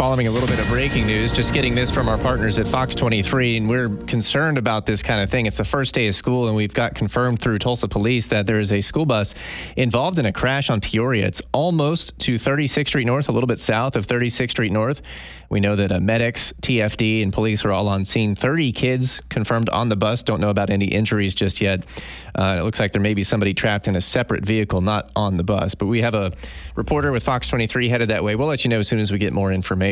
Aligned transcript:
following 0.00 0.28
a 0.28 0.30
little 0.30 0.48
bit 0.48 0.58
of 0.58 0.66
breaking 0.68 1.06
news, 1.06 1.30
just 1.30 1.52
getting 1.52 1.74
this 1.74 1.90
from 1.90 2.08
our 2.08 2.16
partners 2.16 2.58
at 2.58 2.66
Fox 2.66 2.94
23, 2.94 3.58
and 3.58 3.68
we're 3.68 3.90
concerned 4.06 4.56
about 4.56 4.86
this 4.86 5.02
kind 5.02 5.22
of 5.22 5.28
thing. 5.28 5.44
It's 5.44 5.58
the 5.58 5.64
first 5.64 5.94
day 5.94 6.06
of 6.06 6.14
school, 6.14 6.46
and 6.46 6.56
we've 6.56 6.72
got 6.72 6.94
confirmed 6.94 7.38
through 7.38 7.58
Tulsa 7.58 7.86
Police 7.86 8.28
that 8.28 8.46
there 8.46 8.58
is 8.58 8.72
a 8.72 8.80
school 8.80 9.04
bus 9.04 9.34
involved 9.76 10.18
in 10.18 10.24
a 10.24 10.32
crash 10.32 10.70
on 10.70 10.80
Peoria. 10.80 11.26
It's 11.26 11.42
almost 11.52 12.18
to 12.20 12.36
36th 12.36 12.88
Street 12.88 13.04
North, 13.04 13.28
a 13.28 13.32
little 13.32 13.46
bit 13.46 13.60
south 13.60 13.94
of 13.94 14.06
36th 14.06 14.52
Street 14.52 14.72
North. 14.72 15.02
We 15.50 15.60
know 15.60 15.76
that 15.76 15.92
uh, 15.92 16.00
medics, 16.00 16.54
TFD, 16.62 17.22
and 17.22 17.30
police 17.30 17.64
are 17.64 17.72
all 17.72 17.88
on 17.88 18.06
scene. 18.06 18.34
30 18.34 18.72
kids 18.72 19.20
confirmed 19.28 19.68
on 19.68 19.90
the 19.90 19.96
bus. 19.96 20.22
Don't 20.22 20.40
know 20.40 20.48
about 20.48 20.70
any 20.70 20.86
injuries 20.86 21.34
just 21.34 21.60
yet. 21.60 21.84
Uh, 22.36 22.58
it 22.60 22.62
looks 22.62 22.78
like 22.78 22.92
there 22.92 23.02
may 23.02 23.14
be 23.14 23.24
somebody 23.24 23.52
trapped 23.52 23.88
in 23.88 23.96
a 23.96 24.00
separate 24.00 24.46
vehicle, 24.46 24.80
not 24.80 25.10
on 25.16 25.36
the 25.36 25.42
bus. 25.42 25.74
But 25.74 25.86
we 25.86 26.00
have 26.02 26.14
a 26.14 26.32
reporter 26.76 27.10
with 27.10 27.24
Fox 27.24 27.48
23 27.48 27.88
headed 27.88 28.08
that 28.10 28.22
way. 28.22 28.36
We'll 28.36 28.46
let 28.46 28.64
you 28.64 28.70
know 28.70 28.78
as 28.78 28.88
soon 28.88 29.00
as 29.00 29.10
we 29.10 29.18
get 29.18 29.32
more 29.32 29.52
information. 29.52 29.89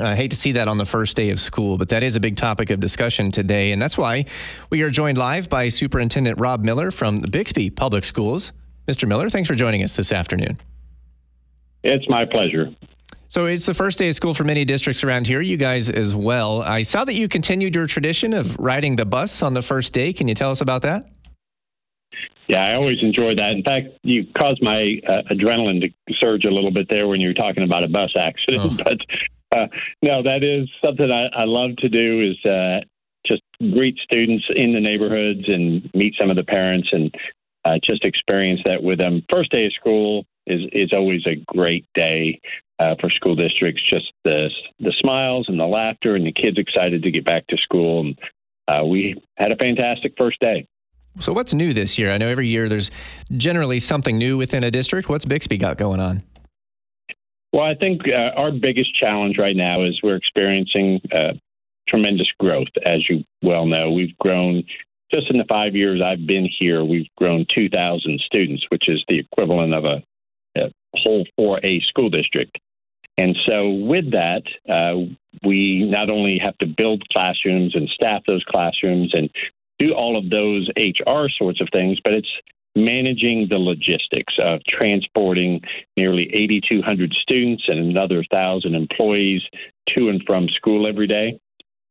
I 0.00 0.14
hate 0.14 0.30
to 0.30 0.36
see 0.36 0.52
that 0.52 0.68
on 0.68 0.78
the 0.78 0.86
first 0.86 1.16
day 1.16 1.30
of 1.30 1.40
school, 1.40 1.76
but 1.76 1.88
that 1.88 2.04
is 2.04 2.14
a 2.14 2.20
big 2.20 2.36
topic 2.36 2.70
of 2.70 2.78
discussion 2.78 3.32
today. 3.32 3.72
And 3.72 3.82
that's 3.82 3.98
why 3.98 4.26
we 4.70 4.82
are 4.82 4.90
joined 4.90 5.18
live 5.18 5.48
by 5.48 5.70
Superintendent 5.70 6.38
Rob 6.38 6.62
Miller 6.62 6.92
from 6.92 7.20
the 7.20 7.28
Bixby 7.28 7.70
Public 7.70 8.04
Schools. 8.04 8.52
Mr. 8.86 9.08
Miller, 9.08 9.28
thanks 9.28 9.48
for 9.48 9.56
joining 9.56 9.82
us 9.82 9.96
this 9.96 10.12
afternoon. 10.12 10.58
It's 11.82 12.06
my 12.08 12.24
pleasure. 12.26 12.74
So 13.28 13.46
it's 13.46 13.66
the 13.66 13.74
first 13.74 13.98
day 13.98 14.08
of 14.08 14.14
school 14.14 14.34
for 14.34 14.44
many 14.44 14.64
districts 14.64 15.04
around 15.04 15.26
here, 15.26 15.40
you 15.40 15.56
guys 15.56 15.90
as 15.90 16.14
well. 16.14 16.62
I 16.62 16.82
saw 16.82 17.04
that 17.04 17.14
you 17.14 17.28
continued 17.28 17.74
your 17.74 17.86
tradition 17.86 18.32
of 18.32 18.56
riding 18.58 18.96
the 18.96 19.04
bus 19.04 19.42
on 19.42 19.52
the 19.52 19.62
first 19.62 19.92
day. 19.92 20.12
Can 20.12 20.28
you 20.28 20.34
tell 20.34 20.50
us 20.50 20.60
about 20.60 20.82
that? 20.82 21.10
Yeah, 22.48 22.64
I 22.64 22.72
always 22.74 22.96
enjoy 23.02 23.34
that. 23.34 23.54
In 23.54 23.62
fact, 23.62 23.88
you 24.02 24.26
caused 24.38 24.60
my 24.62 24.88
uh, 25.06 25.22
adrenaline 25.30 25.82
to 25.82 26.14
surge 26.18 26.44
a 26.44 26.50
little 26.50 26.72
bit 26.72 26.88
there 26.90 27.06
when 27.06 27.20
you 27.20 27.28
were 27.28 27.34
talking 27.34 27.62
about 27.62 27.84
a 27.84 27.88
bus 27.88 28.12
accident. 28.18 28.80
Oh. 28.80 28.96
But 29.50 29.58
uh, 29.58 29.66
no, 30.02 30.22
that 30.22 30.42
is 30.42 30.68
something 30.84 31.10
I, 31.10 31.28
I 31.34 31.44
love 31.44 31.76
to 31.78 31.88
do 31.88 32.20
is 32.20 32.50
uh, 32.50 32.80
just 33.26 33.42
greet 33.60 33.96
students 33.98 34.44
in 34.54 34.72
the 34.72 34.80
neighborhoods 34.80 35.44
and 35.46 35.88
meet 35.94 36.14
some 36.20 36.30
of 36.30 36.36
the 36.36 36.44
parents 36.44 36.88
and 36.92 37.14
uh, 37.64 37.78
just 37.88 38.04
experience 38.04 38.60
that 38.66 38.82
with 38.82 38.98
them. 38.98 39.22
First 39.32 39.52
day 39.52 39.66
of 39.66 39.72
school 39.72 40.24
is 40.46 40.60
is 40.72 40.92
always 40.92 41.22
a 41.26 41.36
great 41.46 41.86
day 41.94 42.40
uh, 42.78 42.94
for 43.00 43.10
school 43.10 43.36
districts. 43.36 43.82
Just 43.92 44.12
the 44.24 44.50
the 44.80 44.94
smiles 45.00 45.46
and 45.48 45.58
the 45.58 45.66
laughter 45.66 46.14
and 46.14 46.26
the 46.26 46.32
kids 46.32 46.58
excited 46.58 47.02
to 47.02 47.10
get 47.10 47.24
back 47.24 47.46
to 47.48 47.56
school. 47.58 48.00
And 48.00 48.18
uh, 48.68 48.84
we 48.84 49.20
had 49.36 49.52
a 49.52 49.56
fantastic 49.56 50.14
first 50.16 50.40
day. 50.40 50.66
So, 51.20 51.32
what's 51.32 51.52
new 51.52 51.72
this 51.72 51.98
year? 51.98 52.12
I 52.12 52.18
know 52.18 52.28
every 52.28 52.46
year 52.46 52.68
there's 52.68 52.90
generally 53.36 53.80
something 53.80 54.16
new 54.16 54.38
within 54.38 54.64
a 54.64 54.70
district. 54.70 55.08
What's 55.08 55.24
Bixby 55.24 55.56
got 55.56 55.76
going 55.76 56.00
on? 56.00 56.22
Well, 57.52 57.64
I 57.64 57.74
think 57.74 58.02
uh, 58.06 58.44
our 58.44 58.52
biggest 58.52 58.94
challenge 58.94 59.36
right 59.38 59.56
now 59.56 59.84
is 59.84 59.98
we're 60.02 60.16
experiencing 60.16 61.00
uh, 61.12 61.32
tremendous 61.88 62.28
growth. 62.38 62.68
As 62.86 63.08
you 63.08 63.24
well 63.42 63.66
know, 63.66 63.90
we've 63.90 64.16
grown 64.18 64.64
just 65.12 65.30
in 65.30 65.38
the 65.38 65.46
five 65.50 65.74
years 65.74 66.02
I've 66.04 66.26
been 66.26 66.48
here, 66.58 66.84
we've 66.84 67.08
grown 67.16 67.46
2,000 67.54 68.20
students, 68.26 68.64
which 68.68 68.88
is 68.88 69.02
the 69.08 69.18
equivalent 69.18 69.72
of 69.72 69.84
a, 69.84 70.60
a 70.60 70.70
whole 70.94 71.24
4A 71.40 71.82
school 71.88 72.10
district. 72.10 72.58
And 73.16 73.36
so, 73.48 73.70
with 73.70 74.12
that, 74.12 74.42
uh, 74.68 75.12
we 75.44 75.88
not 75.90 76.12
only 76.12 76.40
have 76.44 76.56
to 76.58 76.66
build 76.66 77.02
classrooms 77.12 77.74
and 77.74 77.88
staff 77.88 78.22
those 78.26 78.44
classrooms 78.44 79.12
and 79.12 79.28
do 79.78 79.92
all 79.92 80.16
of 80.16 80.30
those 80.30 80.68
HR 80.76 81.28
sorts 81.38 81.60
of 81.60 81.68
things, 81.72 81.98
but 82.02 82.14
it's 82.14 82.30
managing 82.76 83.48
the 83.50 83.58
logistics 83.58 84.34
of 84.42 84.60
transporting 84.68 85.60
nearly 85.96 86.30
8,200 86.34 87.12
students 87.22 87.64
and 87.66 87.78
another 87.78 88.16
1,000 88.30 88.74
employees 88.74 89.42
to 89.96 90.08
and 90.08 90.22
from 90.26 90.48
school 90.48 90.88
every 90.88 91.06
day. 91.06 91.40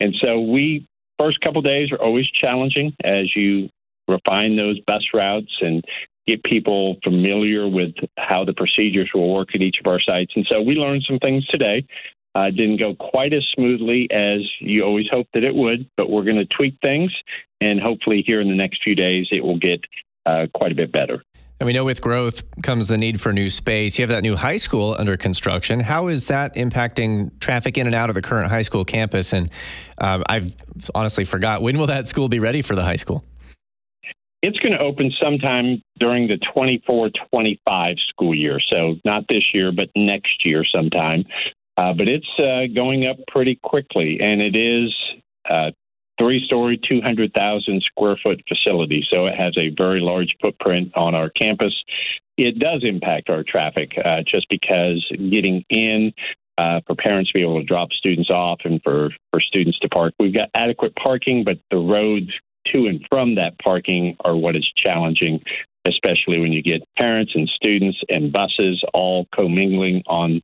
And 0.00 0.14
so, 0.24 0.40
we 0.40 0.86
first 1.18 1.40
couple 1.40 1.62
days 1.62 1.92
are 1.92 2.02
always 2.02 2.26
challenging 2.30 2.94
as 3.04 3.34
you 3.36 3.68
refine 4.08 4.56
those 4.56 4.80
bus 4.86 5.04
routes 5.14 5.52
and 5.60 5.84
get 6.26 6.42
people 6.44 6.96
familiar 7.02 7.68
with 7.68 7.94
how 8.18 8.44
the 8.44 8.52
procedures 8.52 9.10
will 9.14 9.32
work 9.32 9.48
at 9.54 9.60
each 9.60 9.76
of 9.80 9.86
our 9.86 10.00
sites. 10.00 10.32
And 10.36 10.46
so 10.50 10.60
we 10.60 10.74
learned 10.74 11.04
some 11.06 11.18
things 11.18 11.46
today. 11.46 11.84
Uh, 12.34 12.50
didn't 12.50 12.78
go 12.78 12.94
quite 12.94 13.34
as 13.34 13.44
smoothly 13.54 14.08
as 14.10 14.40
you 14.60 14.82
always 14.84 15.06
hope 15.10 15.26
that 15.34 15.44
it 15.44 15.54
would, 15.54 15.86
but 15.96 16.08
we're 16.08 16.24
going 16.24 16.36
to 16.36 16.46
tweak 16.46 16.74
things, 16.80 17.12
and 17.62 17.80
hopefully, 17.80 18.22
here 18.26 18.40
in 18.40 18.48
the 18.48 18.54
next 18.54 18.82
few 18.82 18.94
days, 18.94 19.28
it 19.30 19.42
will 19.44 19.58
get 19.58 19.80
uh, 20.26 20.46
quite 20.54 20.72
a 20.72 20.74
bit 20.74 20.92
better. 20.92 21.22
And 21.60 21.66
we 21.68 21.72
know 21.72 21.84
with 21.84 22.00
growth 22.00 22.42
comes 22.62 22.88
the 22.88 22.98
need 22.98 23.20
for 23.20 23.32
new 23.32 23.48
space. 23.48 23.96
You 23.96 24.02
have 24.02 24.08
that 24.08 24.22
new 24.22 24.34
high 24.34 24.56
school 24.56 24.96
under 24.98 25.16
construction. 25.16 25.78
How 25.78 26.08
is 26.08 26.26
that 26.26 26.56
impacting 26.56 27.38
traffic 27.38 27.78
in 27.78 27.86
and 27.86 27.94
out 27.94 28.08
of 28.08 28.16
the 28.16 28.22
current 28.22 28.50
high 28.50 28.62
school 28.62 28.84
campus? 28.84 29.32
And 29.32 29.48
uh, 29.98 30.24
I've 30.28 30.52
honestly 30.92 31.24
forgot 31.24 31.62
when 31.62 31.78
will 31.78 31.86
that 31.86 32.08
school 32.08 32.28
be 32.28 32.40
ready 32.40 32.62
for 32.62 32.74
the 32.74 32.82
high 32.82 32.96
school? 32.96 33.24
It's 34.42 34.58
going 34.58 34.72
to 34.72 34.80
open 34.80 35.12
sometime 35.22 35.80
during 36.00 36.26
the 36.26 36.38
24 36.52 37.10
25 37.30 37.96
school 38.08 38.34
year. 38.34 38.58
So, 38.72 38.96
not 39.04 39.22
this 39.30 39.44
year, 39.54 39.70
but 39.70 39.88
next 39.94 40.44
year 40.44 40.64
sometime. 40.64 41.24
Uh, 41.76 41.92
but 41.92 42.08
it's 42.08 42.28
uh, 42.40 42.74
going 42.74 43.08
up 43.08 43.18
pretty 43.28 43.54
quickly, 43.62 44.18
and 44.20 44.42
it 44.42 44.56
is 44.56 44.92
uh, 45.48 45.70
three 46.18 46.44
story, 46.44 46.80
200,000 46.88 47.82
square 47.82 48.16
foot 48.22 48.42
facility. 48.48 49.04
So, 49.10 49.26
it 49.26 49.34
has 49.36 49.54
a 49.58 49.74
very 49.80 50.00
large 50.00 50.34
footprint 50.42 50.92
on 50.96 51.14
our 51.14 51.30
campus. 51.30 51.74
It 52.36 52.58
does 52.58 52.82
impact 52.84 53.28
our 53.28 53.44
traffic 53.46 53.92
uh, 54.02 54.22
just 54.26 54.46
because 54.48 55.04
getting 55.30 55.64
in, 55.68 56.12
uh, 56.58 56.80
for 56.86 56.94
parents 56.94 57.30
to 57.30 57.38
be 57.38 57.42
able 57.42 57.58
to 57.58 57.66
drop 57.66 57.90
students 57.92 58.30
off 58.30 58.60
and 58.64 58.80
for, 58.82 59.10
for 59.30 59.40
students 59.40 59.78
to 59.80 59.88
park. 59.88 60.14
We've 60.18 60.34
got 60.34 60.50
adequate 60.54 60.94
parking, 60.96 61.44
but 61.44 61.58
the 61.70 61.78
roads 61.78 62.30
to 62.66 62.86
and 62.86 63.04
from 63.12 63.36
that 63.36 63.58
parking 63.58 64.16
are 64.24 64.36
what 64.36 64.56
is 64.56 64.70
challenging, 64.76 65.42
especially 65.86 66.40
when 66.40 66.52
you 66.52 66.62
get 66.62 66.82
parents 67.00 67.32
and 67.34 67.48
students 67.48 67.98
and 68.08 68.32
buses 68.32 68.82
all 68.94 69.26
commingling 69.34 70.02
on 70.06 70.42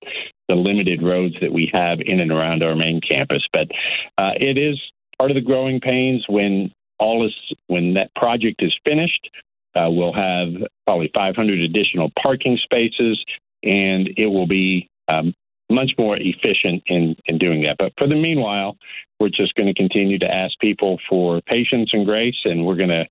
the 0.49 0.57
limited 0.57 1.03
roads 1.03 1.35
that 1.41 1.53
we 1.53 1.71
have 1.75 1.99
in 2.01 2.21
and 2.23 2.33
around 2.33 2.65
our 2.65 2.75
main 2.75 3.01
campus. 3.01 3.47
But 3.53 3.69
uh, 4.17 4.33
it 4.37 4.59
is 4.59 4.81
part 5.19 5.31
of 5.31 5.35
the 5.35 5.41
growing 5.41 5.81
pains 5.81 6.25
when 6.29 6.73
all 6.99 7.27
is 7.27 7.35
when 7.67 7.95
that 7.95 8.15
project 8.15 8.63
is 8.63 8.75
finished. 8.87 9.31
Uh, 9.75 9.91
we'll 9.91 10.15
have 10.15 10.49
probably 10.87 11.11
500 11.17 11.61
additional 11.61 12.11
parking 12.23 12.59
spaces, 12.63 13.23
and 13.63 14.09
it 14.17 14.27
will 14.27 14.47
be 14.47 14.89
um, 15.09 15.35
much 15.71 15.93
more 15.99 16.17
efficient 16.17 16.83
in, 16.87 17.15
in 17.27 17.39
doing 17.39 17.63
that. 17.63 17.77
But 17.79 17.93
for 17.99 18.09
the 18.09 18.17
meanwhile, 18.17 18.77
we're 19.21 19.29
just 19.29 19.55
going 19.55 19.67
to 19.67 19.75
continue 19.75 20.19
to 20.19 20.27
ask 20.27 20.59
people 20.61 20.99
for 21.09 21.41
patience 21.53 21.91
and 21.93 22.07
grace, 22.07 22.37
and 22.45 22.65
we're 22.65 22.77
going 22.77 22.93
to 22.93 23.07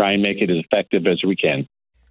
try 0.00 0.10
and 0.10 0.22
make 0.22 0.40
it 0.40 0.50
as 0.50 0.64
effective 0.64 1.06
as 1.06 1.22
we 1.24 1.36
can. 1.36 1.66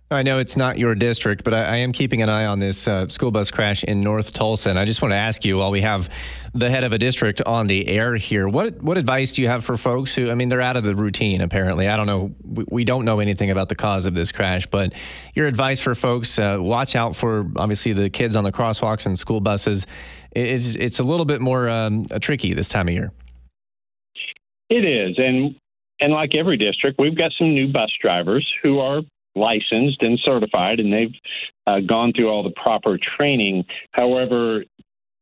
I 0.10 0.24
know 0.24 0.40
it's 0.40 0.56
not 0.56 0.78
your 0.78 0.96
district, 0.96 1.44
but 1.44 1.54
I, 1.54 1.64
I 1.64 1.76
am 1.78 1.92
keeping 1.92 2.22
an 2.22 2.30
eye 2.30 2.46
on 2.46 2.60
this 2.60 2.88
uh, 2.88 3.10
school 3.10 3.30
bus 3.30 3.52
crash 3.52 3.84
in 3.84 4.00
North 4.00 4.32
Tulsa. 4.32 4.70
And 4.70 4.80
I 4.80 4.86
just 4.86 5.02
want 5.02 5.12
to 5.12 5.18
ask 5.18 5.44
you, 5.44 5.58
while 5.58 5.70
we 5.70 5.82
have 5.82 6.10
the 6.54 6.70
head 6.70 6.86
of 6.86 6.94
a 6.94 6.98
district 6.98 7.42
on 7.42 7.68
the 7.68 7.86
air 7.90 8.16
here, 8.16 8.48
what 8.48 8.82
what 8.82 8.98
advice 8.98 9.34
do 9.34 9.42
you 9.42 9.50
have 9.50 9.66
for 9.66 9.76
folks 9.76 10.16
who, 10.16 10.32
I 10.32 10.36
mean, 10.36 10.48
they're 10.48 10.62
out 10.62 10.78
of 10.78 10.86
the 10.86 10.96
routine 10.96 11.42
apparently. 11.42 11.90
I 11.90 11.98
don't 11.98 12.06
know, 12.06 12.34
we, 12.42 12.64
we 12.70 12.84
don't 12.86 13.04
know 13.04 13.20
anything 13.20 13.52
about 13.52 13.68
the 13.68 13.76
cause 13.76 14.06
of 14.06 14.14
this 14.14 14.32
crash, 14.32 14.66
but 14.66 14.94
your 15.36 15.46
advice 15.46 15.82
for 15.82 15.94
folks: 15.94 16.40
uh, 16.40 16.58
watch 16.58 16.96
out 16.96 17.14
for 17.14 17.46
obviously 17.58 17.92
the 17.92 18.10
kids 18.10 18.38
on 18.38 18.46
the 18.46 18.52
crosswalks 18.52 19.06
and 19.06 19.20
school 19.20 19.42
buses. 19.42 19.86
It's 20.32 20.76
it's 20.76 21.00
a 21.00 21.04
little 21.04 21.26
bit 21.26 21.42
more 21.42 21.68
um, 21.68 22.06
tricky 22.22 22.54
this 22.54 22.70
time 22.70 22.88
of 22.88 22.94
year. 22.94 23.12
It 24.70 24.86
is, 24.86 25.18
and 25.18 25.54
and 26.00 26.14
like 26.14 26.34
every 26.34 26.56
district, 26.56 26.98
we've 26.98 27.18
got 27.18 27.34
some 27.38 27.54
new 27.54 27.74
bus 27.74 27.90
drivers 28.02 28.48
who 28.64 28.80
are 28.80 29.02
licensed 29.38 30.02
and 30.02 30.20
certified, 30.24 30.80
and 30.80 30.92
they've 30.92 31.16
uh, 31.66 31.80
gone 31.80 32.14
through 32.14 32.30
all 32.30 32.44
the 32.44 32.54
proper 32.62 32.98
training. 33.18 33.66
However, 33.92 34.64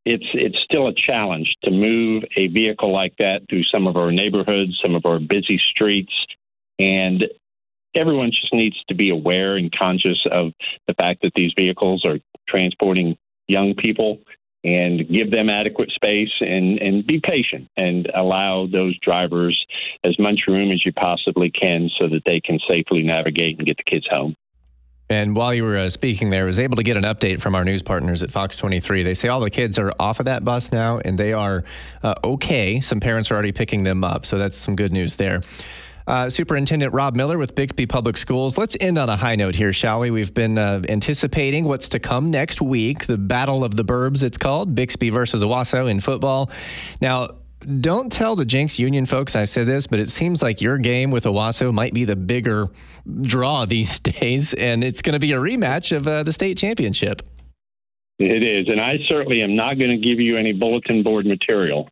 it's 0.05 0.25
it's 0.33 0.57
still 0.63 0.87
a 0.87 0.93
challenge 0.93 1.53
to 1.63 1.71
move 1.71 2.23
a 2.37 2.47
vehicle 2.47 2.93
like 2.93 3.15
that 3.17 3.41
through 3.49 3.63
some 3.63 3.87
of 3.87 3.97
our 3.97 4.11
neighborhoods, 4.11 4.79
some 4.81 4.95
of 4.95 5.05
our 5.05 5.19
busy 5.19 5.59
streets, 5.71 6.13
and 6.79 7.25
everyone 7.97 8.31
just 8.31 8.53
needs 8.53 8.75
to 8.87 8.95
be 8.95 9.09
aware 9.09 9.57
and 9.57 9.71
conscious 9.71 10.19
of 10.31 10.51
the 10.87 10.93
fact 10.93 11.21
that 11.23 11.31
these 11.35 11.51
vehicles 11.55 12.03
are 12.07 12.19
transporting 12.47 13.17
young 13.47 13.73
people 13.75 14.19
and 14.65 15.07
give 15.07 15.29
them 15.29 15.47
adequate 15.47 15.91
space 15.91 16.31
and, 16.41 16.79
and 16.79 17.05
be 17.05 17.21
patient 17.23 17.69
and 17.77 18.09
allow 18.15 18.65
those 18.65 18.97
drivers 18.99 19.63
as 20.03 20.17
much 20.17 20.41
room 20.47 20.71
as 20.71 20.83
you 20.83 20.91
possibly 20.91 21.51
can 21.51 21.87
so 21.99 22.07
that 22.07 22.23
they 22.25 22.41
can 22.41 22.59
safely 22.67 23.03
navigate 23.03 23.59
and 23.59 23.67
get 23.67 23.77
the 23.77 23.83
kids 23.83 24.07
home. 24.09 24.35
And 25.07 25.35
while 25.35 25.53
you 25.53 25.63
were 25.63 25.77
uh, 25.77 25.89
speaking 25.89 26.31
there, 26.31 26.43
I 26.43 26.45
was 26.47 26.57
able 26.57 26.77
to 26.77 26.83
get 26.83 26.97
an 26.97 27.03
update 27.03 27.39
from 27.39 27.53
our 27.53 27.63
news 27.63 27.83
partners 27.83 28.23
at 28.23 28.31
Fox 28.31 28.57
23. 28.57 29.03
They 29.03 29.13
say 29.13 29.27
all 29.27 29.39
the 29.39 29.51
kids 29.51 29.77
are 29.77 29.93
off 29.99 30.19
of 30.19 30.25
that 30.25 30.43
bus 30.43 30.71
now 30.71 30.97
and 30.97 31.15
they 31.15 31.31
are 31.31 31.63
uh, 32.01 32.15
okay. 32.23 32.81
Some 32.81 32.99
parents 32.99 33.29
are 33.29 33.35
already 33.35 33.51
picking 33.51 33.83
them 33.83 34.03
up. 34.03 34.25
So 34.25 34.39
that's 34.39 34.57
some 34.57 34.75
good 34.75 34.91
news 34.91 35.17
there. 35.17 35.43
Uh, 36.07 36.29
Superintendent 36.29 36.93
Rob 36.93 37.15
Miller 37.15 37.37
with 37.37 37.55
Bixby 37.55 37.87
Public 37.87 38.17
Schools. 38.17 38.57
Let's 38.57 38.77
end 38.79 38.97
on 38.97 39.09
a 39.09 39.17
high 39.17 39.35
note 39.35 39.55
here, 39.55 39.73
shall 39.73 40.01
we? 40.01 40.11
We've 40.11 40.33
been 40.33 40.57
uh, 40.57 40.83
anticipating 40.87 41.65
what's 41.65 41.89
to 41.89 41.99
come 41.99 42.29
next 42.29 42.61
week, 42.61 43.07
the 43.07 43.17
Battle 43.17 43.63
of 43.63 43.75
the 43.75 43.83
Burbs, 43.83 44.23
it's 44.23 44.37
called, 44.37 44.75
Bixby 44.75 45.09
versus 45.09 45.41
Owasso 45.41 45.89
in 45.89 45.99
football. 45.99 46.51
Now, 47.01 47.29
don't 47.81 48.11
tell 48.11 48.35
the 48.35 48.45
Jenks 48.45 48.77
Union 48.77 49.05
folks 49.05 49.35
I 49.35 49.45
said 49.45 49.65
this, 49.65 49.87
but 49.87 49.99
it 49.99 50.09
seems 50.09 50.41
like 50.41 50.61
your 50.61 50.77
game 50.77 51.09
with 51.09 51.23
Owasso 51.23 51.73
might 51.73 51.93
be 51.93 52.05
the 52.05 52.15
bigger 52.15 52.67
draw 53.21 53.65
these 53.65 53.97
days, 53.99 54.53
and 54.53 54.83
it's 54.83 55.01
going 55.01 55.13
to 55.13 55.19
be 55.19 55.31
a 55.31 55.37
rematch 55.37 55.95
of 55.95 56.07
uh, 56.07 56.23
the 56.23 56.33
state 56.33 56.57
championship. 56.57 57.23
It 58.19 58.43
is, 58.43 58.69
and 58.69 58.79
I 58.79 58.97
certainly 59.09 59.41
am 59.41 59.55
not 59.55 59.77
going 59.77 59.89
to 59.89 59.97
give 59.97 60.19
you 60.19 60.37
any 60.37 60.53
bulletin 60.53 61.03
board 61.03 61.25
material. 61.25 61.89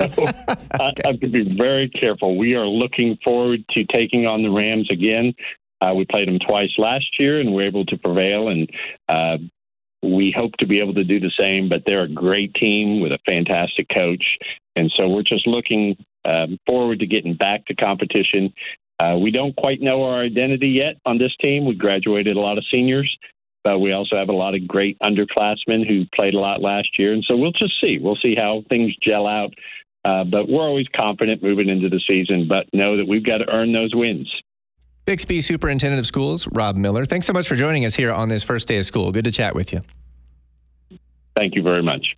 Okay. 0.00 0.24
I, 0.48 0.56
I 0.80 0.92
have 1.04 1.20
to 1.20 1.28
be 1.28 1.56
very 1.56 1.88
careful. 1.88 2.36
We 2.36 2.54
are 2.54 2.66
looking 2.66 3.18
forward 3.24 3.64
to 3.70 3.84
taking 3.84 4.26
on 4.26 4.42
the 4.42 4.50
Rams 4.50 4.88
again. 4.90 5.34
Uh, 5.80 5.94
we 5.94 6.04
played 6.04 6.28
them 6.28 6.38
twice 6.38 6.70
last 6.78 7.06
year, 7.18 7.40
and 7.40 7.52
we 7.54 7.62
are 7.62 7.66
able 7.66 7.84
to 7.86 7.96
prevail. 7.98 8.48
And 8.48 8.70
uh, 9.08 9.38
we 10.02 10.34
hope 10.36 10.52
to 10.58 10.66
be 10.66 10.80
able 10.80 10.94
to 10.94 11.04
do 11.04 11.20
the 11.20 11.32
same. 11.42 11.68
But 11.68 11.82
they're 11.86 12.04
a 12.04 12.08
great 12.08 12.54
team 12.54 13.00
with 13.00 13.12
a 13.12 13.18
fantastic 13.28 13.86
coach, 13.96 14.24
and 14.76 14.92
so 14.96 15.08
we're 15.08 15.22
just 15.22 15.46
looking 15.46 15.96
um, 16.24 16.58
forward 16.66 17.00
to 17.00 17.06
getting 17.06 17.34
back 17.34 17.66
to 17.66 17.74
competition. 17.74 18.52
Uh, 19.00 19.18
we 19.20 19.30
don't 19.30 19.56
quite 19.56 19.80
know 19.80 20.04
our 20.04 20.22
identity 20.22 20.68
yet 20.68 20.96
on 21.04 21.18
this 21.18 21.34
team. 21.40 21.66
We 21.66 21.74
graduated 21.74 22.36
a 22.36 22.40
lot 22.40 22.58
of 22.58 22.64
seniors, 22.70 23.14
but 23.64 23.80
we 23.80 23.92
also 23.92 24.16
have 24.16 24.28
a 24.28 24.32
lot 24.32 24.54
of 24.54 24.68
great 24.68 24.96
underclassmen 25.00 25.86
who 25.86 26.04
played 26.14 26.34
a 26.34 26.38
lot 26.38 26.62
last 26.62 26.98
year. 26.98 27.12
And 27.12 27.24
so 27.26 27.36
we'll 27.36 27.52
just 27.52 27.80
see. 27.80 27.98
We'll 28.00 28.18
see 28.22 28.36
how 28.38 28.62
things 28.68 28.94
gel 29.02 29.26
out. 29.26 29.52
Uh, 30.04 30.24
but 30.24 30.48
we're 30.48 30.62
always 30.62 30.86
confident 30.98 31.42
moving 31.42 31.68
into 31.68 31.88
the 31.88 32.00
season, 32.06 32.46
but 32.46 32.66
know 32.72 32.96
that 32.96 33.08
we've 33.08 33.24
got 33.24 33.38
to 33.38 33.48
earn 33.48 33.72
those 33.72 33.94
wins. 33.94 34.30
Bixby 35.06 35.40
Superintendent 35.40 35.98
of 35.98 36.06
Schools, 36.06 36.46
Rob 36.48 36.76
Miller. 36.76 37.04
Thanks 37.04 37.26
so 37.26 37.32
much 37.32 37.46
for 37.46 37.56
joining 37.56 37.84
us 37.84 37.94
here 37.94 38.12
on 38.12 38.28
this 38.28 38.42
first 38.42 38.68
day 38.68 38.78
of 38.78 38.86
school. 38.86 39.12
Good 39.12 39.24
to 39.24 39.30
chat 39.30 39.54
with 39.54 39.72
you. 39.72 39.82
Thank 41.36 41.54
you 41.56 41.62
very 41.62 41.82
much. 41.82 42.16